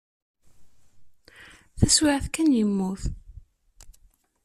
[1.79, 3.03] Taswiɛt kan yemmut.